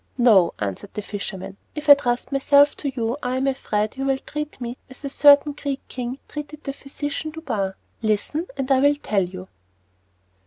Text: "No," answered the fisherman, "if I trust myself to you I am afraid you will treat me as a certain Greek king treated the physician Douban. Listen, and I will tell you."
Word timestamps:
"No," 0.17 0.51
answered 0.57 0.95
the 0.95 1.03
fisherman, 1.03 1.57
"if 1.75 1.87
I 1.87 1.93
trust 1.93 2.31
myself 2.31 2.75
to 2.77 2.89
you 2.89 3.17
I 3.21 3.37
am 3.37 3.45
afraid 3.45 3.97
you 3.97 4.05
will 4.05 4.17
treat 4.17 4.59
me 4.59 4.79
as 4.89 5.05
a 5.05 5.09
certain 5.09 5.51
Greek 5.51 5.87
king 5.89 6.17
treated 6.27 6.63
the 6.63 6.73
physician 6.73 7.31
Douban. 7.31 7.75
Listen, 8.01 8.47
and 8.57 8.71
I 8.71 8.79
will 8.79 8.95
tell 8.95 9.23
you." 9.23 9.47